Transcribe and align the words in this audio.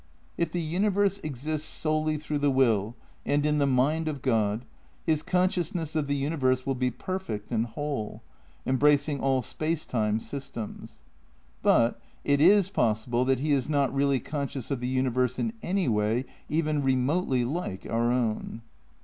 If 0.35 0.51
the 0.51 0.63
universe 0.63 1.19
exists 1.19 1.67
solely 1.69 2.17
through 2.17 2.39
the 2.39 2.49
will 2.49 2.95
and 3.23 3.45
in 3.45 3.59
the 3.59 3.67
mind 3.67 4.07
of 4.07 4.23
God, 4.23 4.65
his 5.05 5.21
consciousness 5.21 5.95
of 5.95 6.07
the 6.07 6.15
universe 6.15 6.65
will 6.65 6.73
be 6.73 6.89
perfect 6.89 7.51
and 7.51 7.67
whole, 7.67 8.23
embracing 8.65 9.19
all 9.21 9.43
space 9.43 9.85
time 9.85 10.19
systems. 10.19 11.03
But, 11.61 12.01
it 12.23 12.41
is 12.41 12.67
possible 12.71 13.25
that 13.25 13.41
he 13.41 13.51
is 13.51 13.69
not 13.69 13.93
really 13.93 14.19
conscious 14.19 14.71
of 14.71 14.79
the 14.79 14.87
universe 14.87 15.37
in 15.37 15.53
any 15.61 15.87
way 15.87 16.25
even 16.49 16.81
remotely 16.81 17.45
like 17.45 17.85
our 17.87 18.11
own. 18.11 18.63